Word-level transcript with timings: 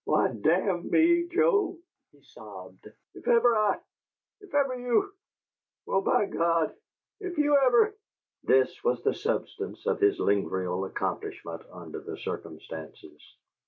"Why, 0.03 0.29
damn 0.33 0.89
ME, 0.89 1.27
Joe," 1.31 1.77
he 2.11 2.23
sobbed, 2.23 2.91
"if 3.13 3.27
ever 3.27 3.55
I 3.55 3.77
if 4.39 4.51
ever 4.51 4.75
you 4.79 5.13
well, 5.85 6.01
by 6.01 6.25
God! 6.25 6.73
if 7.19 7.37
you 7.37 7.55
ever" 7.55 7.95
This 8.51 8.83
was 8.83 9.03
the 9.03 9.13
substance 9.13 9.85
of 9.85 9.99
his 9.99 10.19
lingual 10.19 10.85
accomplishment 10.85 11.61
under 11.71 11.99
the 11.99 12.17
circumstances. 12.17 13.35